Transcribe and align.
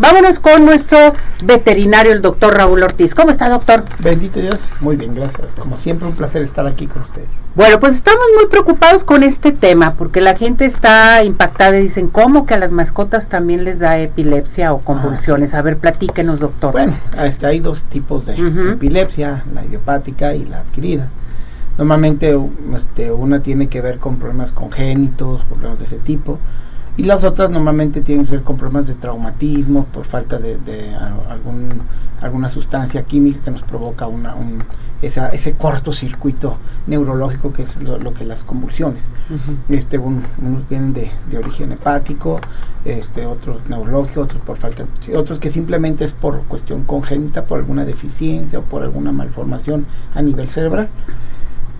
Vámonos 0.00 0.40
con 0.40 0.64
nuestro 0.64 0.96
veterinario, 1.44 2.12
el 2.12 2.22
doctor 2.22 2.56
Raúl 2.56 2.82
Ortiz. 2.82 3.14
¿Cómo 3.14 3.30
está, 3.30 3.50
doctor? 3.50 3.84
Bendito 3.98 4.40
Dios, 4.40 4.58
muy 4.80 4.96
bien, 4.96 5.14
gracias. 5.14 5.48
Como 5.58 5.76
siempre, 5.76 6.08
un 6.08 6.14
placer 6.14 6.40
estar 6.40 6.66
aquí 6.66 6.86
con 6.86 7.02
ustedes. 7.02 7.28
Bueno, 7.54 7.78
pues 7.78 7.96
estamos 7.96 8.24
muy 8.34 8.46
preocupados 8.46 9.04
con 9.04 9.22
este 9.22 9.52
tema, 9.52 9.96
porque 9.98 10.22
la 10.22 10.34
gente 10.36 10.64
está 10.64 11.22
impactada 11.22 11.78
y 11.78 11.82
dicen, 11.82 12.08
¿cómo 12.08 12.46
que 12.46 12.54
a 12.54 12.56
las 12.56 12.70
mascotas 12.70 13.28
también 13.28 13.64
les 13.64 13.80
da 13.80 13.98
epilepsia 13.98 14.72
o 14.72 14.78
ah, 14.78 14.82
convulsiones? 14.82 15.52
A 15.52 15.60
ver, 15.60 15.76
platíquenos, 15.76 16.40
doctor. 16.40 16.72
Bueno, 16.72 16.94
este, 17.22 17.44
hay 17.44 17.60
dos 17.60 17.82
tipos 17.82 18.24
de, 18.24 18.36
epilepsia, 18.72 19.44
la 19.52 19.66
idiopática 19.66 20.34
y 20.34 20.46
la 20.46 20.60
adquirida. 20.60 21.10
Normalmente 21.76 22.40
este, 22.74 23.12
una 23.12 23.42
tiene 23.42 23.68
que 23.68 23.82
ver 23.82 23.98
con 23.98 24.18
problemas 24.18 24.52
congénitos, 24.52 25.44
problemas 25.44 25.78
de 25.78 25.84
ese 25.84 25.98
tipo 25.98 26.38
y 26.96 27.04
las 27.04 27.24
otras 27.24 27.50
normalmente 27.50 28.00
tienen 28.00 28.26
que 28.26 28.32
ver 28.32 28.42
con 28.42 28.56
problemas 28.56 28.86
de 28.86 28.94
traumatismo 28.94 29.84
por 29.86 30.04
falta 30.04 30.38
de, 30.38 30.94
algún, 31.28 31.82
alguna 32.20 32.48
sustancia 32.48 33.04
química 33.04 33.40
que 33.44 33.50
nos 33.50 33.62
provoca 33.62 34.06
una, 34.06 34.34
un, 34.34 34.62
ese 35.02 35.54
cortocircuito 35.54 36.58
neurológico 36.86 37.52
que 37.52 37.62
es 37.62 37.82
lo, 37.82 38.12
que 38.12 38.24
las 38.24 38.42
convulsiones. 38.42 39.02
este, 39.68 39.98
unos 39.98 40.68
vienen 40.68 40.92
de, 40.92 41.10
origen 41.38 41.72
hepático, 41.72 42.40
este, 42.84 43.24
otros 43.24 43.58
neurológicos, 43.68 44.24
otros 44.24 44.42
por 44.42 44.58
falta, 44.58 44.84
otros 45.14 45.38
que 45.38 45.50
simplemente 45.50 46.04
es 46.04 46.12
por 46.12 46.42
cuestión 46.42 46.84
congénita, 46.84 47.46
por 47.46 47.60
alguna 47.60 47.84
deficiencia 47.84 48.58
o 48.58 48.62
por 48.62 48.82
alguna 48.82 49.12
malformación 49.12 49.86
a 50.14 50.22
nivel 50.22 50.48
cerebral. 50.48 50.88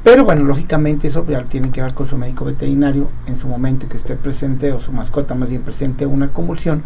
Pero 0.03 0.25
bueno, 0.25 0.45
lógicamente 0.45 1.09
eso 1.09 1.27
ya 1.29 1.45
tiene 1.45 1.71
que 1.71 1.83
ver 1.83 1.93
con 1.93 2.07
su 2.07 2.17
médico 2.17 2.47
veterinario 2.47 3.11
en 3.27 3.39
su 3.39 3.47
momento 3.47 3.87
que 3.87 3.99
esté 3.99 4.17
presente 4.17 4.73
o 4.73 4.81
su 4.81 4.93
mascota 4.93 5.35
más 5.35 5.51
bien 5.51 5.61
presente 5.61 6.07
una 6.07 6.29
convulsión. 6.29 6.83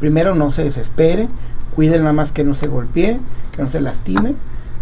Primero 0.00 0.34
no 0.34 0.50
se 0.50 0.64
desespere, 0.64 1.28
cuide 1.76 1.98
nada 1.98 2.14
más 2.14 2.32
que 2.32 2.42
no 2.42 2.54
se 2.54 2.66
golpee, 2.66 3.20
que 3.54 3.62
no 3.62 3.68
se 3.68 3.82
lastime, 3.82 4.34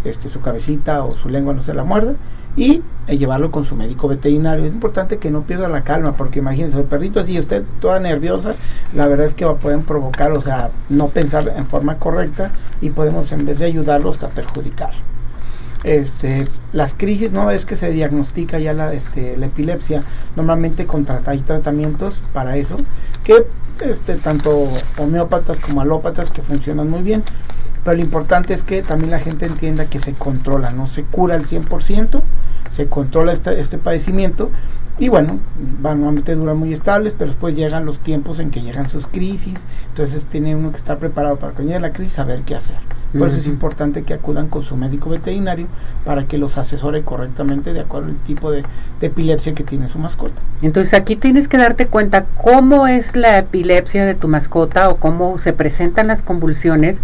este, 0.05 0.31
su 0.31 0.41
cabecita 0.41 1.05
o 1.05 1.15
su 1.15 1.29
lengua 1.29 1.55
no 1.55 1.62
se 1.62 1.75
la 1.75 1.83
muerda 1.83 2.15
y 2.57 2.83
eh, 3.09 3.19
llevarlo 3.19 3.51
con 3.51 3.65
su 3.65 3.75
médico 3.75 4.07
veterinario. 4.07 4.64
Es 4.64 4.73
importante 4.73 5.19
que 5.19 5.33
no 5.33 5.42
pierda 5.42 5.69
la 5.69 5.83
calma, 5.83 6.12
porque 6.17 6.39
imagínense, 6.39 6.79
el 6.79 6.85
perrito 6.85 7.19
así, 7.19 7.37
usted 7.37 7.64
toda 7.81 7.98
nerviosa, 7.98 8.55
la 8.95 9.09
verdad 9.09 9.27
es 9.27 9.35
que 9.35 9.45
va, 9.45 9.57
pueden 9.57 9.83
provocar, 9.83 10.31
o 10.31 10.41
sea, 10.41 10.70
no 10.89 11.09
pensar 11.09 11.53
en 11.57 11.67
forma 11.67 11.97
correcta 11.98 12.53
y 12.81 12.91
podemos 12.91 13.33
en 13.33 13.45
vez 13.45 13.59
de 13.59 13.64
ayudarlo 13.64 14.11
hasta 14.11 14.29
perjudicar 14.29 14.92
este, 15.85 16.49
las 16.73 16.95
crisis, 16.95 17.33
no 17.33 17.51
es 17.51 17.67
que 17.67 17.77
se 17.77 17.91
diagnostica 17.91 18.59
ya 18.59 18.73
la, 18.73 18.93
este, 18.93 19.37
la 19.37 19.47
epilepsia, 19.47 20.05
normalmente 20.37 20.87
hay 21.27 21.39
tratamientos 21.41 22.23
para 22.33 22.57
eso, 22.57 22.77
que 23.25 23.47
este, 23.81 24.17
tanto 24.17 24.69
homeópatas 24.97 25.59
como 25.59 25.81
alópatas 25.81 26.31
que 26.31 26.43
funcionan 26.43 26.89
muy 26.89 27.03
bien, 27.03 27.25
pero 27.85 27.97
lo 27.97 28.03
importante 28.03 28.55
es 28.55 28.63
que 28.63 28.83
también 28.83 29.11
la 29.11 29.19
gente 29.19 29.47
entienda 29.47 29.87
que 29.87 29.99
se 29.99 30.13
controla, 30.13 30.71
no 30.71 30.87
se 30.87 31.03
cura 31.03 31.35
al 31.35 31.47
100%, 31.47 32.23
se 32.71 32.87
controla 32.87 33.33
este, 33.33 33.59
este 33.59 33.77
padecimiento 33.79 34.51
y 34.99 35.09
bueno, 35.09 35.41
normalmente 35.83 36.37
duran 36.37 36.59
muy 36.59 36.73
estables, 36.73 37.15
pero 37.19 37.31
después 37.31 37.57
llegan 37.57 37.85
los 37.85 37.99
tiempos 38.01 38.39
en 38.39 38.51
que 38.51 38.63
llegan 38.63 38.89
sus 38.89 39.09
crisis, 39.09 39.59
entonces 39.89 40.27
tiene 40.27 40.55
uno 40.55 40.71
que 40.71 40.77
estar 40.77 40.99
preparado 40.99 41.37
para 41.37 41.55
cuando 41.55 41.77
la 41.81 41.93
crisis, 41.93 42.15
saber 42.15 42.43
qué 42.43 42.55
hacer. 42.55 42.77
Por 43.17 43.29
eso 43.29 43.39
es 43.39 43.47
importante 43.47 44.05
que 44.05 44.15
acudan 44.15 44.49
con 44.49 44.63
su 44.63 44.77
médico 44.77 45.11
veterinario 45.11 45.67
para 46.05 46.27
que 46.27 46.39
los 46.39 46.57
asesore 46.57 47.03
correctamente 47.03 47.73
de 47.73 47.81
acuerdo 47.81 48.09
al 48.09 48.17
tipo 48.17 48.51
de, 48.51 48.65
de, 49.01 49.07
epilepsia 49.07 49.55
que 49.55 49.65
tiene 49.65 49.89
su 49.89 49.99
mascota. 49.99 50.41
Entonces 50.63 50.95
aquí 50.95 51.17
tienes 51.17 51.47
que 51.47 51.59
darte 51.59 51.87
cuenta 51.87 52.25
cómo 52.43 52.87
es 52.87 53.15
la 53.15 53.39
epilepsia 53.39 54.07
de 54.07 54.15
tu 54.15 54.29
mascota 54.29 54.89
o 54.89 54.97
cómo 54.97 55.39
se 55.39 55.53
presentan 55.53 56.07
las 56.07 56.23
convulsiones 56.23 57.03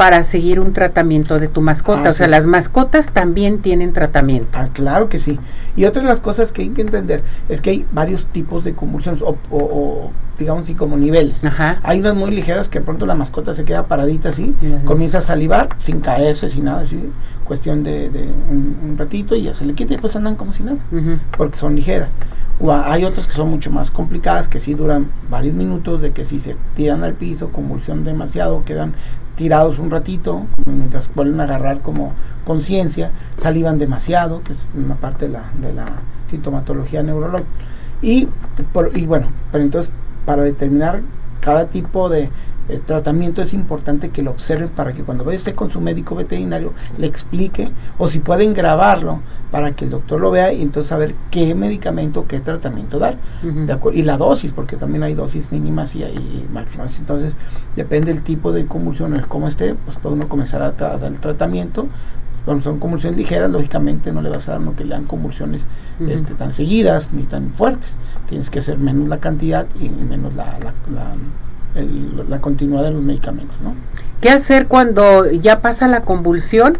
para 0.00 0.24
seguir 0.24 0.60
un 0.60 0.72
tratamiento 0.72 1.38
de 1.38 1.46
tu 1.46 1.60
mascota. 1.60 2.08
o 2.08 2.12
sea, 2.14 2.26
las 2.26 2.46
mascotas 2.46 3.08
también 3.12 3.58
tienen 3.58 3.92
tratamiento. 3.92 4.48
Ah, 4.54 4.70
claro 4.72 5.10
que 5.10 5.18
sí. 5.18 5.38
Y 5.76 5.84
otra 5.84 6.00
de 6.00 6.08
las 6.08 6.22
cosas 6.22 6.52
que 6.52 6.62
hay 6.62 6.70
que 6.70 6.80
entender 6.80 7.22
es 7.50 7.60
que 7.60 7.68
hay 7.68 7.86
varios 7.92 8.24
tipos 8.24 8.64
de 8.64 8.72
convulsiones 8.72 9.20
o, 9.22 10.10
digamos 10.38 10.62
así 10.62 10.74
como 10.74 10.96
niveles. 10.96 11.42
Hay 11.82 12.00
unas 12.00 12.14
muy 12.14 12.30
ligeras 12.30 12.70
que 12.70 12.80
pronto 12.80 13.04
la 13.04 13.14
mascota 13.14 13.54
se 13.54 13.66
queda 13.66 13.88
paradita 13.88 14.30
así, 14.30 14.54
comienza 14.86 15.18
a 15.18 15.20
salivar 15.20 15.68
sin 15.84 16.00
caerse, 16.00 16.48
sin 16.48 16.64
nada, 16.64 16.80
así, 16.80 16.98
cuestión 17.44 17.84
de, 17.84 18.08
un, 18.48 18.94
ratito 18.96 19.36
y 19.36 19.42
ya 19.42 19.54
se 19.54 19.66
le 19.66 19.74
quita 19.74 19.92
y 19.92 19.98
pues 19.98 20.16
andan 20.16 20.36
como 20.36 20.54
si 20.54 20.62
nada, 20.62 20.78
porque 21.36 21.58
son 21.58 21.76
ligeras. 21.76 22.08
O 22.58 22.72
hay 22.72 23.04
otras 23.04 23.26
que 23.26 23.32
son 23.32 23.50
mucho 23.50 23.70
más 23.70 23.90
complicadas, 23.90 24.46
que 24.46 24.60
sí 24.60 24.74
duran 24.74 25.08
varios 25.30 25.54
minutos, 25.54 26.02
de 26.02 26.12
que 26.12 26.26
si 26.26 26.40
se 26.40 26.56
tiran 26.74 27.04
al 27.04 27.14
piso, 27.14 27.50
convulsión 27.50 28.04
demasiado, 28.04 28.64
quedan 28.66 28.94
tirados 29.40 29.78
un 29.78 29.90
ratito, 29.90 30.44
mientras 30.66 31.10
vuelven 31.14 31.40
a 31.40 31.44
agarrar 31.44 31.80
como 31.80 32.12
conciencia, 32.44 33.10
salivan 33.38 33.78
demasiado, 33.78 34.42
que 34.42 34.52
es 34.52 34.68
una 34.76 34.96
parte 34.96 35.28
de 35.28 35.32
la, 35.32 35.44
de 35.62 35.72
la 35.72 35.86
sintomatología 36.28 37.02
neurológica. 37.02 37.48
Y, 38.02 38.28
y 38.94 39.06
bueno, 39.06 39.28
pero 39.50 39.64
entonces 39.64 39.94
para 40.26 40.42
determinar 40.42 41.00
cada 41.40 41.68
tipo 41.68 42.10
de 42.10 42.28
eh, 42.70 42.80
tratamiento 42.84 43.42
es 43.42 43.52
importante 43.54 44.10
que 44.10 44.22
lo 44.22 44.30
observen 44.30 44.68
para 44.68 44.92
que 44.92 45.02
cuando 45.02 45.24
vaya 45.24 45.38
usted 45.38 45.54
con 45.54 45.70
su 45.70 45.80
médico 45.80 46.14
veterinario 46.14 46.72
le 46.98 47.06
explique 47.06 47.68
o 47.98 48.08
si 48.08 48.20
pueden 48.20 48.54
grabarlo 48.54 49.20
para 49.50 49.72
que 49.72 49.84
el 49.84 49.90
doctor 49.90 50.20
lo 50.20 50.30
vea 50.30 50.52
y 50.52 50.62
entonces 50.62 50.88
saber 50.88 51.14
qué 51.30 51.54
medicamento, 51.54 52.26
qué 52.28 52.40
tratamiento 52.40 52.98
dar. 52.98 53.18
y 53.92 54.02
la 54.02 54.16
dosis, 54.16 54.52
porque 54.52 54.76
también 54.76 55.02
hay 55.02 55.14
dosis 55.14 55.50
mínimas 55.50 55.94
y, 55.94 56.04
máximas. 56.52 56.98
Entonces, 56.98 57.32
depende 57.76 58.12
del 58.12 58.22
tipo 58.22 58.52
de 58.52 58.66
convulsiones, 58.66 59.26
cómo 59.26 59.48
esté, 59.48 59.74
pues 59.74 59.96
puede 59.98 60.14
uno 60.14 60.28
comenzar 60.28 60.62
a, 60.62 60.72
dar 60.72 61.02
el 61.04 61.18
tratamiento. 61.18 61.88
Cuando 62.44 62.62
son 62.64 62.78
convulsiones 62.78 63.18
ligeras, 63.18 63.50
lógicamente 63.50 64.12
no 64.12 64.22
le 64.22 64.30
vas 64.30 64.48
a 64.48 64.52
dar 64.52 64.60
lo 64.62 64.74
que 64.74 64.84
le 64.84 64.90
dan 64.90 65.04
convulsiones 65.04 65.66
este, 66.08 66.34
tan 66.34 66.54
seguidas 66.54 67.12
ni 67.12 67.24
tan 67.24 67.50
fuertes. 67.50 67.96
Tienes 68.28 68.50
que 68.50 68.60
hacer 68.60 68.78
menos 68.78 69.08
la 69.08 69.18
cantidad 69.18 69.66
y 69.78 69.88
menos 69.88 70.34
la, 70.34 70.58
la, 70.58 70.72
la 70.94 71.14
continuidad 72.40 72.84
de 72.84 72.90
los 72.90 73.02
medicamentos. 73.02 73.56
¿no? 73.62 73.74
¿Qué 74.20 74.30
hacer 74.30 74.66
cuando 74.66 75.30
ya 75.30 75.60
pasa 75.60 75.88
la 75.88 76.02
convulsión? 76.02 76.78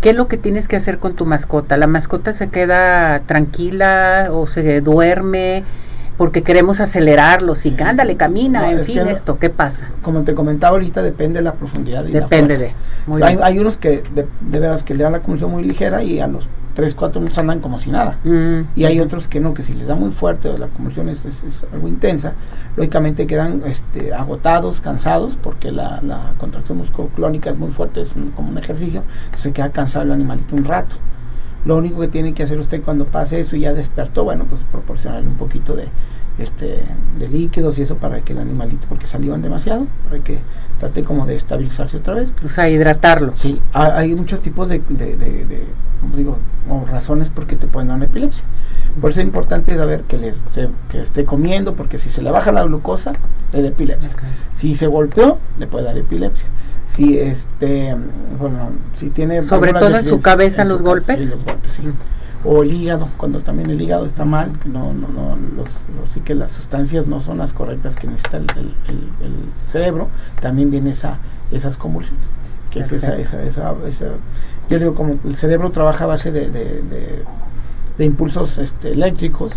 ¿Qué 0.00 0.10
es 0.10 0.16
lo 0.16 0.28
que 0.28 0.36
tienes 0.36 0.68
que 0.68 0.76
hacer 0.76 0.98
con 0.98 1.14
tu 1.14 1.26
mascota? 1.26 1.76
¿La 1.76 1.86
mascota 1.86 2.32
se 2.32 2.48
queda 2.48 3.20
tranquila 3.26 4.28
o 4.30 4.46
se 4.46 4.80
duerme? 4.80 5.64
Porque 6.18 6.42
queremos 6.42 6.80
acelerarlo, 6.80 7.54
si 7.54 7.70
sí, 7.70 7.76
ándale, 7.82 8.16
camina, 8.16 8.70
en 8.70 8.84
fin, 8.84 9.08
esto, 9.08 9.38
¿qué 9.38 9.48
pasa? 9.48 9.88
Como 10.02 10.22
te 10.24 10.34
comentaba 10.34 10.72
ahorita, 10.72 11.02
depende 11.02 11.38
de 11.38 11.44
la 11.44 11.52
profundidad 11.52 12.04
y 12.04 12.12
Depende 12.12 12.58
de. 12.58 12.74
hay, 13.22 13.38
hay, 13.40 13.58
unos 13.58 13.78
que 13.78 14.02
de, 14.14 14.26
de 14.40 14.60
veras 14.60 14.82
que 14.82 14.94
le 14.94 15.04
dan 15.04 15.12
la 15.12 15.20
convulsión 15.20 15.52
muy 15.52 15.62
ligera 15.62 16.02
y 16.02 16.20
a 16.20 16.26
los 16.26 16.48
3, 16.78 16.94
4 16.94 17.20
minutos 17.20 17.36
andan 17.38 17.58
como 17.58 17.80
si 17.80 17.90
nada. 17.90 18.18
Mm. 18.22 18.60
Y 18.76 18.84
hay 18.84 19.00
otros 19.00 19.26
que 19.26 19.40
no, 19.40 19.52
que 19.52 19.64
si 19.64 19.74
les 19.74 19.88
da 19.88 19.96
muy 19.96 20.12
fuerte 20.12 20.48
o 20.48 20.56
la 20.56 20.68
convulsión 20.68 21.08
es, 21.08 21.18
algo 21.72 21.88
intensa, 21.88 22.34
lógicamente 22.76 23.26
quedan 23.26 23.62
este, 23.66 24.14
agotados, 24.14 24.80
cansados, 24.80 25.36
porque 25.42 25.72
la, 25.72 26.00
la 26.02 26.34
contracción 26.38 26.78
musculoclónica 26.78 27.50
es 27.50 27.58
muy 27.58 27.72
fuerte, 27.72 28.02
es 28.02 28.08
como 28.36 28.50
un 28.50 28.58
ejercicio, 28.58 29.02
se 29.34 29.52
queda 29.52 29.70
cansado 29.70 30.04
el 30.04 30.12
animalito 30.12 30.54
un 30.54 30.64
rato. 30.64 30.94
Lo 31.64 31.76
único 31.76 32.00
que 32.00 32.08
tiene 32.08 32.34
que 32.34 32.42
hacer 32.42 32.58
usted 32.58 32.82
cuando 32.82 33.04
pase 33.04 33.40
eso 33.40 33.56
y 33.56 33.60
ya 33.60 33.74
despertó, 33.74 34.24
bueno, 34.24 34.44
pues 34.48 34.62
proporcionarle 34.70 35.28
un 35.28 35.36
poquito 35.36 35.74
de, 35.74 35.88
este, 36.38 36.78
de 37.18 37.28
líquidos 37.28 37.78
y 37.78 37.82
eso 37.82 37.96
para 37.96 38.20
que 38.20 38.32
el 38.32 38.38
animalito, 38.38 38.86
porque 38.88 39.06
salivan 39.06 39.42
demasiado, 39.42 39.86
para 40.04 40.22
que 40.22 40.38
trate 40.78 41.02
como 41.02 41.26
de 41.26 41.36
estabilizarse 41.36 41.96
otra 41.96 42.14
vez. 42.14 42.32
O 42.44 42.48
sea, 42.48 42.68
hidratarlo. 42.68 43.32
Sí, 43.36 43.60
hay 43.72 44.14
muchos 44.14 44.40
tipos 44.40 44.68
de, 44.68 44.78
de, 44.78 45.66
como 46.00 46.16
digo, 46.16 46.38
o 46.70 46.84
razones 46.86 47.30
porque 47.30 47.56
te 47.56 47.66
pueden 47.66 47.88
dar 47.88 47.96
una 47.96 48.06
epilepsia. 48.06 48.44
Por 49.00 49.10
eso 49.10 49.20
es 49.20 49.26
importante 49.26 49.76
saber 49.76 50.02
que, 50.02 50.18
le, 50.18 50.34
que 50.90 51.00
esté 51.00 51.24
comiendo, 51.24 51.74
porque 51.74 51.98
si 51.98 52.10
se 52.10 52.22
le 52.22 52.30
baja 52.30 52.52
la 52.52 52.62
glucosa, 52.62 53.12
le 53.52 53.62
da 53.62 53.68
epilepsia. 53.68 54.10
Si 54.54 54.74
se 54.74 54.86
golpeó, 54.86 55.38
le 55.58 55.66
puede 55.66 55.84
dar 55.84 55.98
epilepsia. 55.98 56.48
Si 56.86 57.18
este, 57.18 57.94
bueno, 58.38 58.70
si 58.94 59.10
tiene 59.10 59.42
sobre 59.42 59.72
todo 59.72 59.98
en 59.98 60.06
su 60.06 60.20
cabeza 60.20 60.64
los, 60.64 60.80
golpes. 60.80 61.22
Sí, 61.22 61.30
los 61.30 61.44
o 62.44 62.62
el 62.62 62.72
hígado, 62.72 63.08
cuando 63.16 63.40
también 63.40 63.70
el 63.70 63.80
hígado 63.80 64.06
está 64.06 64.24
mal, 64.24 64.52
no, 64.64 64.92
no, 64.92 65.08
no, 65.08 65.36
los, 65.56 65.68
sí 66.12 66.20
que 66.20 66.34
las 66.34 66.52
sustancias 66.52 67.06
no 67.06 67.20
son 67.20 67.38
las 67.38 67.52
correctas 67.52 67.96
que 67.96 68.06
necesita 68.06 68.36
el, 68.38 68.46
cerebro, 69.68 70.08
también 70.40 70.70
viene 70.70 70.90
esa, 70.90 71.18
esas 71.50 71.76
convulsiones, 71.76 72.26
que 72.70 72.80
es 72.80 72.92
esa, 72.92 73.16
esa, 73.16 73.42
esa, 73.42 73.74
yo 74.70 74.78
digo 74.78 74.94
como 74.94 75.18
el 75.24 75.36
cerebro 75.36 75.72
trabaja 75.72 76.04
a 76.04 76.08
base 76.08 76.30
de, 76.30 76.50
de, 76.50 77.24
impulsos 78.04 78.58
este, 78.58 78.92
eléctricos, 78.92 79.52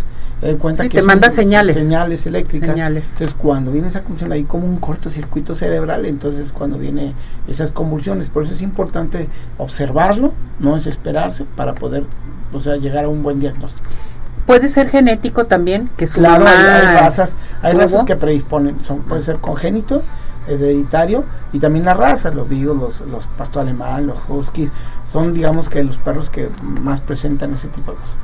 cuenta 0.58 0.84
que 0.84 0.98
te 0.98 1.02
manda 1.02 1.30
señales. 1.30 1.76
Señales 1.76 2.26
eléctricas. 2.26 2.76
Entonces, 2.76 3.34
cuando 3.38 3.70
viene 3.70 3.88
esa 3.88 4.00
convulsión, 4.00 4.32
hay 4.32 4.44
como 4.44 4.66
un 4.66 4.78
cortocircuito 4.78 5.54
cerebral, 5.54 6.04
entonces 6.06 6.52
cuando 6.52 6.78
viene 6.78 7.14
esas 7.46 7.70
convulsiones, 7.70 8.28
por 8.28 8.44
eso 8.44 8.54
es 8.54 8.62
importante 8.62 9.28
observarlo, 9.58 10.32
no 10.58 10.74
desesperarse 10.74 11.44
para 11.56 11.74
poder 11.74 12.04
o 12.52 12.60
sea, 12.60 12.76
llegar 12.76 13.04
a 13.04 13.08
un 13.08 13.22
buen 13.22 13.40
diagnóstico. 13.40 13.88
Puede 14.46 14.68
ser 14.68 14.88
genético 14.88 15.46
también, 15.46 15.88
que 15.96 16.06
su 16.06 16.18
claro, 16.18 16.44
hay, 16.46 16.96
razas, 16.96 17.34
hay 17.62 17.74
razas 17.74 18.04
que 18.04 18.16
predisponen, 18.16 18.82
son, 18.84 19.02
puede 19.02 19.22
ser 19.22 19.36
congénito, 19.36 20.02
hereditario 20.48 21.24
y 21.52 21.60
también 21.60 21.84
la 21.84 21.94
raza, 21.94 22.32
los 22.32 22.48
vivos, 22.48 22.76
los, 22.76 23.08
los 23.08 23.26
pasto 23.38 23.60
alemán, 23.60 24.08
los 24.08 24.18
huskies, 24.28 24.72
son 25.12 25.34
digamos 25.34 25.68
que 25.68 25.84
los 25.84 25.98
perros 25.98 26.30
que 26.30 26.48
más 26.82 27.00
presentan 27.00 27.52
ese 27.52 27.68
tipo 27.68 27.92
de 27.92 27.98
cosas. 27.98 28.16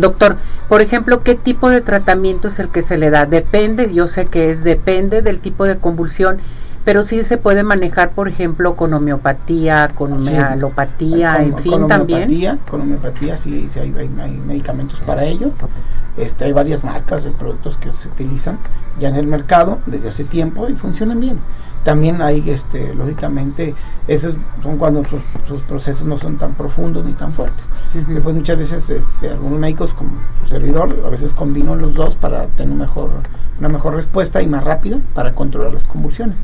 Doctor, 0.00 0.36
por 0.68 0.82
ejemplo, 0.82 1.22
¿qué 1.22 1.34
tipo 1.34 1.68
de 1.68 1.80
tratamiento 1.80 2.48
es 2.48 2.58
el 2.58 2.68
que 2.68 2.82
se 2.82 2.96
le 2.96 3.10
da? 3.10 3.26
Depende, 3.26 3.92
yo 3.92 4.06
sé 4.06 4.26
que 4.26 4.50
es 4.50 4.62
depende 4.62 5.20
del 5.20 5.40
tipo 5.40 5.64
de 5.64 5.78
convulsión, 5.78 6.38
pero 6.84 7.02
sí 7.02 7.22
se 7.24 7.38
puede 7.38 7.62
manejar, 7.62 8.10
por 8.10 8.28
ejemplo, 8.28 8.76
con 8.76 8.94
homeopatía, 8.94 9.90
con 9.94 10.12
homeopatía, 10.12 11.42
en 11.42 11.58
fin, 11.58 11.72
con 11.72 11.88
también. 11.88 12.58
Con 12.70 12.82
homeopatía, 12.82 13.36
sí, 13.36 13.68
sí 13.72 13.78
hay, 13.78 13.94
hay, 13.98 14.08
medicamentos 14.08 15.00
para 15.00 15.24
ello. 15.24 15.50
Este, 16.16 16.44
hay 16.44 16.52
varias 16.52 16.84
marcas 16.84 17.24
de 17.24 17.30
productos 17.32 17.76
que 17.76 17.92
se 17.92 18.08
utilizan 18.08 18.58
ya 18.98 19.08
en 19.08 19.16
el 19.16 19.26
mercado 19.26 19.78
desde 19.86 20.10
hace 20.10 20.24
tiempo 20.24 20.68
y 20.68 20.74
funcionan 20.74 21.20
bien 21.20 21.38
también 21.84 22.20
hay 22.20 22.48
este 22.50 22.94
lógicamente 22.94 23.74
esos 24.06 24.34
son 24.62 24.76
cuando 24.78 25.02
sus, 25.04 25.60
procesos 25.62 26.06
no 26.06 26.18
son 26.18 26.36
tan 26.36 26.54
profundos 26.54 27.04
ni 27.04 27.12
tan 27.12 27.32
fuertes. 27.32 27.64
Después 28.08 28.34
muchas 28.34 28.58
veces 28.58 28.90
este, 28.90 29.28
algunos 29.28 29.58
médicos 29.58 29.94
como 29.94 30.10
su 30.42 30.48
servidor 30.48 31.02
a 31.04 31.10
veces 31.10 31.32
combinan 31.32 31.78
los 31.78 31.94
dos 31.94 32.16
para 32.16 32.46
tener 32.48 32.74
mejor 32.74 33.10
una 33.58 33.68
mejor 33.68 33.94
respuesta 33.94 34.42
y 34.42 34.46
más 34.46 34.64
rápida 34.64 34.98
para 35.14 35.34
controlar 35.34 35.72
las 35.72 35.84
convulsiones. 35.84 36.38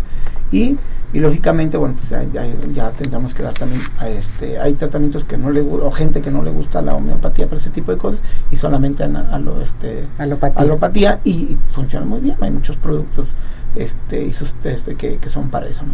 Y, 0.52 0.78
y 1.12 1.20
lógicamente 1.20 1.76
bueno 1.76 1.96
pues 1.96 2.10
ya, 2.10 2.90
tendremos 2.90 3.34
que 3.34 3.42
dar 3.42 3.54
también 3.54 3.80
a 3.98 4.08
este 4.08 4.58
hay 4.58 4.74
tratamientos 4.74 5.24
que 5.24 5.36
no 5.36 5.50
le 5.50 5.60
o 5.60 5.90
gente 5.90 6.20
que 6.20 6.30
no 6.30 6.42
le 6.42 6.50
gusta 6.50 6.82
la 6.82 6.94
homeopatía 6.94 7.46
para 7.46 7.58
ese 7.58 7.70
tipo 7.70 7.90
de 7.92 7.98
cosas 7.98 8.20
y 8.50 8.56
solamente 8.56 9.02
a, 9.04 9.38
lo 9.38 9.60
este 9.60 10.06
alopatía, 10.18 10.60
alopatía 10.60 11.20
y, 11.24 11.30
y 11.30 11.58
funciona 11.72 12.06
muy 12.06 12.20
bien. 12.20 12.36
Hay 12.40 12.50
muchos 12.50 12.76
productos 12.76 13.28
este, 13.76 14.24
y 14.24 14.32
sus 14.32 14.52
test 14.54 14.86
que, 14.86 15.16
que 15.16 15.28
son 15.28 15.50
para 15.50 15.68
eso. 15.68 15.84
¿no? 15.84 15.92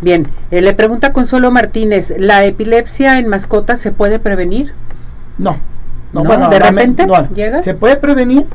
Bien, 0.00 0.28
eh, 0.50 0.60
le 0.60 0.74
pregunta 0.74 1.12
Consuelo 1.12 1.50
Martínez, 1.50 2.12
¿la 2.16 2.44
epilepsia 2.44 3.18
en 3.18 3.28
mascotas 3.28 3.80
se 3.80 3.92
puede 3.92 4.18
prevenir? 4.18 4.72
No, 5.38 5.56
no, 6.12 6.24
bueno, 6.24 6.48
de 6.48 6.58
repente 6.58 7.06
llega. 7.34 7.62
Se 7.62 7.74
puede 7.74 7.96
prevenir 7.96 8.46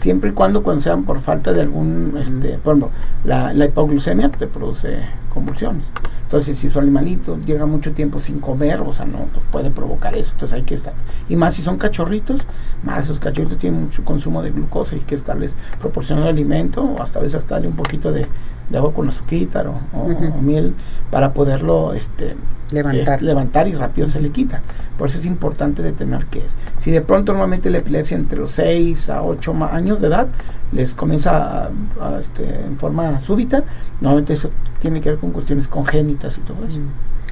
siempre 0.00 0.30
y 0.30 0.32
cuando, 0.32 0.62
cuando 0.62 0.82
sean 0.82 1.04
por 1.04 1.20
falta 1.20 1.52
de 1.52 1.62
algún, 1.62 2.16
este, 2.20 2.58
por 2.58 2.76
ejemplo, 2.76 2.90
la, 3.24 3.52
la 3.54 3.64
hipoglucemia 3.64 4.28
te 4.28 4.46
produce 4.46 4.98
convulsiones. 5.32 5.84
Entonces, 6.26 6.58
si 6.58 6.68
su 6.70 6.80
animalito 6.80 7.38
llega 7.46 7.66
mucho 7.66 7.92
tiempo 7.92 8.18
sin 8.18 8.40
comer, 8.40 8.80
o 8.80 8.92
sea, 8.92 9.04
no 9.04 9.26
pues 9.32 9.46
puede 9.52 9.70
provocar 9.70 10.16
eso. 10.16 10.32
Entonces 10.32 10.56
hay 10.56 10.64
que 10.64 10.74
estar. 10.74 10.92
Y 11.28 11.36
más 11.36 11.54
si 11.54 11.62
son 11.62 11.78
cachorritos, 11.78 12.42
más 12.82 13.04
esos 13.04 13.20
cachorritos 13.20 13.58
tienen 13.58 13.84
mucho 13.84 14.04
consumo 14.04 14.42
de 14.42 14.50
glucosa 14.50 14.96
y 14.96 14.98
hay 14.98 15.04
que 15.04 15.14
estarles 15.14 15.54
proporcionando 15.80 16.28
alimento, 16.28 16.82
o 16.82 17.00
hasta 17.00 17.20
a 17.20 17.22
veces 17.22 17.36
hasta 17.36 17.54
darle 17.54 17.68
un 17.68 17.76
poquito 17.76 18.10
de, 18.10 18.26
agua 18.74 18.92
con 18.92 19.08
azúcar 19.08 19.68
o, 19.68 19.80
o, 19.96 20.42
miel 20.42 20.74
para 21.12 21.32
poderlo 21.32 21.94
este, 21.94 22.34
levantar. 22.70 23.22
levantar 23.22 23.68
y 23.68 23.74
rápido 23.74 24.06
se 24.06 24.20
le 24.20 24.30
quita. 24.30 24.62
Por 24.98 25.08
eso 25.08 25.18
es 25.18 25.26
importante 25.26 25.82
determinar 25.82 26.26
qué 26.26 26.40
es. 26.40 26.54
Si 26.78 26.90
de 26.90 27.00
pronto 27.00 27.32
normalmente 27.32 27.70
la 27.70 27.78
epilepsia 27.78 28.16
entre 28.16 28.38
los 28.38 28.52
6 28.52 29.10
a 29.10 29.22
8 29.22 29.54
años 29.70 30.00
de 30.00 30.08
edad 30.08 30.28
les 30.72 30.94
comienza 30.94 31.70
a, 32.00 32.18
este, 32.20 32.44
en 32.44 32.76
forma 32.78 33.20
súbita, 33.20 33.64
normalmente 34.00 34.34
eso 34.34 34.50
tiene 34.80 35.00
que 35.00 35.10
ver 35.10 35.18
con 35.18 35.30
cuestiones 35.30 35.68
congénitas 35.68 36.38
y 36.38 36.40
todo 36.40 36.58
eso. 36.66 36.78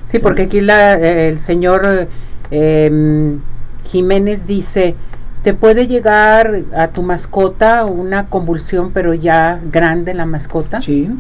Sí, 0.07 0.19
porque 0.19 0.43
aquí 0.43 0.61
la, 0.61 0.95
el 0.95 1.39
señor 1.39 2.09
em, 2.51 3.41
Jiménez 3.85 4.47
dice, 4.47 4.95
te 5.43 5.55
puede 5.55 5.87
llegar 5.87 6.63
a 6.77 6.89
tu 6.89 7.03
mascota 7.03 7.85
una 7.85 8.29
convulsión, 8.29 8.93
pero 8.93 9.15
ya 9.15 9.61
grande 9.71 10.15
la 10.15 10.27
mascota. 10.27 10.81
Sí, 10.83 11.11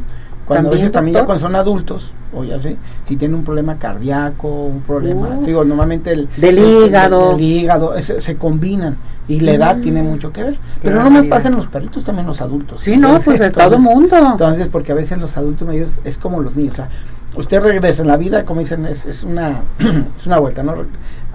cuando 0.46 0.68
a 0.68 0.72
veces 0.72 0.92
también 0.92 1.16
ya 1.16 1.24
cuando 1.24 1.42
son 1.42 1.56
adultos, 1.56 2.12
o 2.34 2.44
ya 2.44 2.60
sé, 2.60 2.76
si 3.06 3.16
tiene 3.16 3.34
un 3.34 3.44
problema 3.44 3.78
cardíaco, 3.78 4.48
un 4.48 4.82
problema, 4.82 5.28
uh. 5.38 5.44
digo, 5.44 5.64
normalmente 5.64 6.12
el 6.12 6.28
del 6.36 6.58
hígado, 6.58 7.32
el, 7.32 7.40
hígado 7.40 8.00
se 8.00 8.36
combinan 8.36 8.96
y 9.26 9.40
la 9.40 9.52
edad 9.52 9.78
tiene 9.78 10.02
mm. 10.02 10.06
mucho 10.06 10.32
que 10.32 10.42
ver. 10.42 10.58
Pero 10.82 11.02
no 11.02 11.10
más 11.10 11.26
pasa 11.26 11.48
en 11.48 11.56
los 11.56 11.66
perritos, 11.66 12.04
también 12.04 12.26
los 12.26 12.40
adultos. 12.40 12.82
Sí, 12.82 12.96
no, 12.96 13.18
pues 13.20 13.38
de 13.38 13.50
todo 13.50 13.78
mundo. 13.78 14.16
Entonces, 14.32 14.68
porque 14.68 14.92
a 14.92 14.94
veces 14.94 15.18
los 15.18 15.36
adultos 15.36 15.66
mayores 15.66 15.98
es 16.04 16.18
como 16.18 16.40
los 16.40 16.54
niños, 16.56 16.74
o 16.74 16.76
sea, 16.76 16.88
usted 17.36 17.60
regresa 17.60 18.02
en 18.02 18.08
la 18.08 18.16
vida, 18.16 18.44
como 18.44 18.60
dicen, 18.60 18.84
es, 18.86 19.06
es 19.06 19.24
una 19.24 19.62
es 20.18 20.26
una 20.26 20.38
vuelta, 20.38 20.62
¿no? 20.62 20.74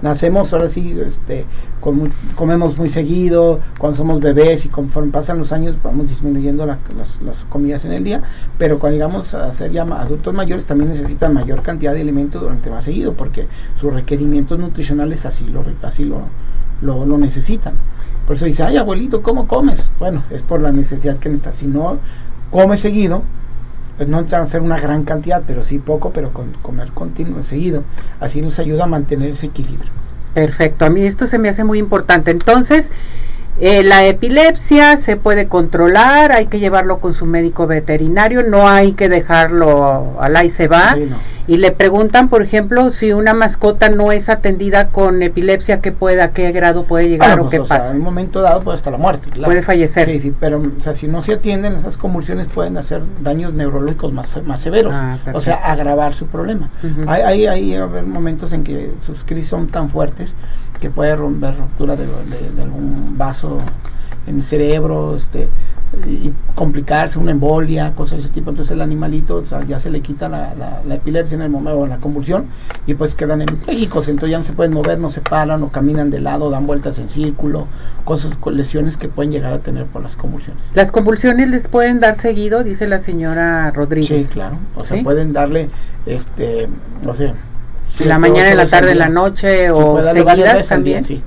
Nacemos 0.02 0.52
ahora 0.52 0.68
sí, 0.68 0.98
este, 1.06 1.44
comemos 2.34 2.78
muy 2.78 2.88
seguido, 2.88 3.60
cuando 3.78 3.98
somos 3.98 4.20
bebés 4.20 4.64
y 4.64 4.68
conforme 4.68 5.10
pasan 5.12 5.38
los 5.38 5.52
años 5.52 5.76
vamos 5.82 6.08
disminuyendo 6.08 6.64
las, 6.66 6.78
las, 7.22 7.44
comidas 7.44 7.84
en 7.84 7.92
el 7.92 8.04
día, 8.04 8.22
pero 8.58 8.78
cuando 8.78 8.96
llegamos 8.96 9.34
a 9.34 9.52
ser 9.52 9.72
ya 9.72 9.82
adultos 9.82 10.32
mayores 10.32 10.64
también 10.64 10.90
necesitan 10.90 11.34
mayor 11.34 11.62
cantidad 11.62 11.92
de 11.92 12.00
alimentos 12.00 12.40
durante 12.40 12.70
más 12.70 12.84
seguido, 12.84 13.14
porque 13.14 13.46
sus 13.78 13.92
requerimientos 13.92 14.58
nutricionales 14.58 15.26
así 15.26 15.44
lo, 15.44 15.64
así 15.82 16.04
lo, 16.04 16.22
lo, 16.82 17.18
necesitan. 17.18 17.74
Por 18.26 18.36
eso 18.36 18.46
dice, 18.46 18.62
ay 18.62 18.76
abuelito, 18.76 19.22
¿cómo 19.22 19.46
comes? 19.46 19.90
Bueno, 19.98 20.22
es 20.30 20.42
por 20.42 20.60
la 20.60 20.72
necesidad 20.72 21.18
que 21.18 21.28
necesita. 21.28 21.52
Si 21.52 21.66
no 21.66 21.98
come 22.50 22.78
seguido, 22.78 23.22
pues 24.00 24.08
no 24.08 24.24
va 24.24 24.46
ser 24.46 24.62
una 24.62 24.80
gran 24.80 25.04
cantidad, 25.04 25.42
pero 25.46 25.62
sí 25.62 25.78
poco, 25.78 26.08
pero 26.08 26.32
con 26.32 26.52
comer 26.62 26.88
continuo, 26.92 27.42
seguido. 27.42 27.84
Así 28.18 28.40
nos 28.40 28.58
ayuda 28.58 28.84
a 28.84 28.86
mantener 28.86 29.32
ese 29.32 29.48
equilibrio. 29.48 29.90
Perfecto, 30.32 30.86
a 30.86 30.88
mí 30.88 31.02
esto 31.04 31.26
se 31.26 31.36
me 31.36 31.50
hace 31.50 31.64
muy 31.64 31.78
importante. 31.78 32.30
Entonces, 32.30 32.90
eh, 33.62 33.82
la 33.84 34.06
epilepsia 34.06 34.96
se 34.96 35.16
puede 35.16 35.46
controlar, 35.46 36.32
hay 36.32 36.46
que 36.46 36.60
llevarlo 36.60 36.98
con 36.98 37.12
su 37.12 37.26
médico 37.26 37.66
veterinario, 37.66 38.42
no 38.42 38.66
hay 38.66 38.92
que 38.92 39.10
dejarlo 39.10 40.16
al 40.18 40.34
ahí 40.36 40.48
se 40.48 40.66
va. 40.66 40.96
Y 41.46 41.56
le 41.58 41.70
preguntan, 41.70 42.28
por 42.28 42.42
ejemplo, 42.42 42.90
si 42.90 43.12
una 43.12 43.34
mascota 43.34 43.90
no 43.90 44.12
es 44.12 44.30
atendida 44.30 44.88
con 44.88 45.22
epilepsia, 45.22 45.80
¿qué 45.80 45.92
puede, 45.92 46.22
a 46.22 46.30
qué 46.30 46.52
grado 46.52 46.84
puede 46.84 47.08
llegar 47.08 47.38
o 47.38 47.48
pues, 47.48 47.50
qué 47.50 47.60
pasa? 47.60 47.90
en 47.90 47.96
un 47.96 48.02
momento 48.02 48.40
dado 48.40 48.62
puede 48.62 48.76
hasta 48.76 48.90
la 48.90 48.98
muerte. 48.98 49.28
Puede 49.42 49.62
fallecer. 49.62 50.06
Sí, 50.06 50.20
sí, 50.20 50.34
pero 50.38 50.58
o 50.60 50.80
sea, 50.80 50.94
si 50.94 51.06
no 51.06 51.20
se 51.20 51.34
atienden, 51.34 51.74
esas 51.74 51.98
convulsiones 51.98 52.46
pueden 52.48 52.78
hacer 52.78 53.02
daños 53.20 53.52
neurológicos 53.52 54.12
más, 54.12 54.28
más 54.44 54.60
severos, 54.60 54.94
ah, 54.94 55.18
o 55.34 55.40
sea, 55.42 55.56
agravar 55.56 56.14
su 56.14 56.26
problema. 56.26 56.70
hay, 57.06 57.46
hay, 57.46 57.74
hay 57.74 57.78
momentos 58.06 58.54
en 58.54 58.64
que 58.64 58.90
sus 59.04 59.22
crisis 59.24 59.48
son 59.48 59.66
tan 59.66 59.90
fuertes 59.90 60.32
que 60.80 60.90
puede 60.90 61.14
romper 61.14 61.56
ruptura 61.56 61.96
de, 61.96 62.04
algún 62.62 63.16
vaso 63.16 63.58
en 64.26 64.36
el 64.36 64.44
cerebro, 64.44 65.16
este, 65.16 65.48
y 66.06 66.32
complicarse, 66.54 67.18
una 67.18 67.32
embolia, 67.32 67.94
cosas 67.94 68.18
de 68.18 68.24
ese 68.24 68.32
tipo. 68.32 68.50
Entonces 68.50 68.72
el 68.72 68.80
animalito 68.80 69.44
ya 69.66 69.80
se 69.80 69.90
le 69.90 70.00
quita 70.00 70.28
la, 70.28 70.54
la, 70.86 70.94
epilepsia 70.94 71.34
en 71.34 71.42
el 71.42 71.50
momento, 71.50 71.80
o 71.80 71.86
la 71.86 71.98
convulsión, 71.98 72.46
y 72.86 72.94
pues 72.94 73.14
quedan 73.14 73.42
hemipléjicos, 73.42 74.08
entonces 74.08 74.30
ya 74.30 74.38
no 74.38 74.44
se 74.44 74.52
pueden 74.52 74.72
mover, 74.72 75.00
no 75.00 75.10
se 75.10 75.20
paran, 75.20 75.62
o 75.62 75.68
caminan 75.70 76.10
de 76.10 76.20
lado, 76.20 76.50
dan 76.50 76.66
vueltas 76.66 76.98
en 76.98 77.08
círculo, 77.10 77.66
cosas 78.04 78.36
lesiones 78.52 78.96
que 78.96 79.08
pueden 79.08 79.32
llegar 79.32 79.52
a 79.52 79.58
tener 79.58 79.86
por 79.86 80.02
las 80.02 80.16
convulsiones. 80.16 80.62
¿Las 80.74 80.92
convulsiones 80.92 81.48
les 81.48 81.66
pueden 81.66 82.00
dar 82.00 82.14
seguido? 82.14 82.62
Dice 82.62 82.86
la 82.86 82.98
señora 82.98 83.70
Rodríguez. 83.72 84.26
Sí, 84.28 84.32
claro. 84.32 84.58
O 84.76 84.84
sea, 84.84 85.02
pueden 85.02 85.32
darle, 85.32 85.70
este, 86.06 86.68
o 87.06 87.14
sea, 87.14 87.34
la 88.06 88.18
mañana, 88.18 88.50
en 88.50 88.56
la 88.56 88.66
tarde, 88.66 88.92
en 88.92 88.98
la 88.98 89.08
noche 89.08 89.70
o 89.70 90.02
seguidas 90.02 90.68
también. 90.68 91.04
Sí. 91.04 91.22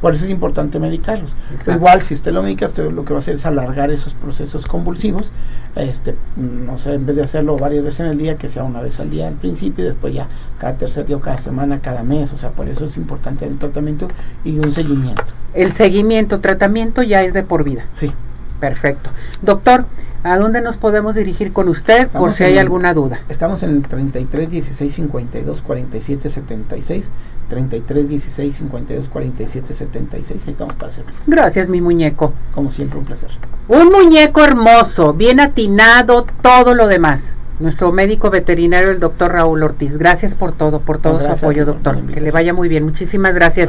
Por 0.00 0.14
eso 0.14 0.26
es 0.26 0.30
importante 0.30 0.78
medicarlos. 0.78 1.30
Igual, 1.66 2.02
si 2.02 2.12
usted 2.12 2.30
lo 2.32 2.42
medica, 2.42 2.66
usted 2.66 2.90
lo 2.90 3.06
que 3.06 3.14
va 3.14 3.18
a 3.18 3.22
hacer 3.22 3.36
es 3.36 3.46
alargar 3.46 3.90
esos 3.90 4.12
procesos 4.12 4.66
convulsivos. 4.66 5.30
Este, 5.76 6.14
no 6.36 6.78
sé, 6.78 6.92
en 6.92 7.06
vez 7.06 7.16
de 7.16 7.22
hacerlo 7.22 7.56
varias 7.56 7.84
veces 7.84 8.00
en 8.00 8.06
el 8.06 8.18
día, 8.18 8.36
que 8.36 8.50
sea 8.50 8.64
una 8.64 8.82
vez 8.82 9.00
al 9.00 9.08
día 9.08 9.28
al 9.28 9.34
principio 9.34 9.82
y 9.82 9.88
después 9.88 10.12
ya 10.12 10.28
cada 10.58 10.74
tercer 10.74 11.06
día 11.06 11.16
o 11.16 11.20
cada 11.20 11.38
semana, 11.38 11.80
cada 11.80 12.02
mes. 12.02 12.32
O 12.34 12.38
sea, 12.38 12.50
por 12.50 12.68
eso 12.68 12.84
es 12.84 12.98
importante 12.98 13.46
el 13.46 13.56
tratamiento 13.56 14.08
y 14.44 14.58
un 14.58 14.72
seguimiento. 14.72 15.24
El 15.54 15.72
seguimiento, 15.72 16.40
tratamiento 16.40 17.02
ya 17.02 17.22
es 17.22 17.32
de 17.32 17.42
por 17.42 17.64
vida. 17.64 17.86
Sí. 17.94 18.12
Perfecto. 18.60 19.10
Doctor, 19.40 19.86
¿A 20.24 20.38
dónde 20.38 20.62
nos 20.62 20.78
podemos 20.78 21.14
dirigir 21.14 21.52
con 21.52 21.68
usted 21.68 22.08
por 22.08 22.32
si 22.32 22.44
hay 22.44 22.56
alguna 22.56 22.94
duda? 22.94 23.20
Estamos 23.28 23.62
en 23.62 23.76
el 23.76 23.82
33 23.82 24.48
16 24.48 24.94
52 24.94 25.60
47 25.60 26.30
76. 26.30 27.10
33 27.50 28.08
16 28.08 28.56
52 28.56 29.08
47 29.10 29.74
76. 29.74 30.42
Ahí 30.46 30.52
estamos 30.52 30.76
para 30.76 30.90
servirles. 30.92 31.20
Gracias, 31.26 31.68
mi 31.68 31.82
muñeco. 31.82 32.32
Como 32.54 32.70
siempre, 32.70 32.98
un 32.98 33.04
placer. 33.04 33.28
Un 33.68 33.92
muñeco 33.92 34.42
hermoso, 34.42 35.12
bien 35.12 35.40
atinado, 35.40 36.24
todo 36.40 36.74
lo 36.74 36.86
demás. 36.86 37.34
Nuestro 37.60 37.92
médico 37.92 38.30
veterinario, 38.30 38.90
el 38.92 39.00
doctor 39.00 39.32
Raúl 39.32 39.62
Ortiz. 39.62 39.98
Gracias 39.98 40.34
por 40.34 40.52
todo, 40.52 40.80
por 40.80 40.98
todo 40.98 41.20
su 41.20 41.26
apoyo, 41.26 41.66
doctor. 41.66 42.00
Que 42.06 42.22
le 42.22 42.30
vaya 42.30 42.54
muy 42.54 42.68
bien. 42.68 42.82
Muchísimas 42.82 43.34
gracias. 43.34 43.68